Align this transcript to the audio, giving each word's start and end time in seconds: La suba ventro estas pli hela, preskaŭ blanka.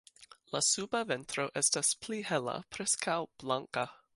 La 0.55 0.61
suba 0.67 1.01
ventro 1.11 1.45
estas 1.63 1.93
pli 2.07 2.21
hela, 2.31 2.57
preskaŭ 2.77 3.19
blanka. 3.45 3.89